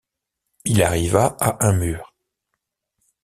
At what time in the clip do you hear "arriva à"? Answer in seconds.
0.81-1.63